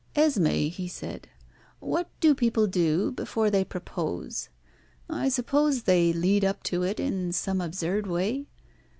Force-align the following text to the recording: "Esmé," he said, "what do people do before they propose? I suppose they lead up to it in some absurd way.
"Esmé," 0.15 0.71
he 0.71 0.87
said, 0.87 1.27
"what 1.79 2.09
do 2.19 2.33
people 2.33 2.65
do 2.65 3.11
before 3.11 3.51
they 3.51 3.63
propose? 3.63 4.49
I 5.07 5.29
suppose 5.29 5.83
they 5.83 6.11
lead 6.11 6.43
up 6.43 6.63
to 6.63 6.81
it 6.81 6.99
in 6.99 7.31
some 7.31 7.61
absurd 7.61 8.07
way. 8.07 8.47